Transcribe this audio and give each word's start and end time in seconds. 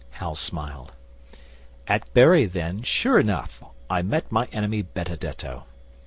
Hal 0.17 0.33
smiled. 0.33 0.93
'At 1.87 2.11
Bury, 2.15 2.45
then, 2.47 2.81
sure 2.81 3.19
enough, 3.19 3.61
I 3.87 4.01
met 4.01 4.31
my 4.31 4.45
enemy 4.45 4.81
Benedetto. 4.81 5.65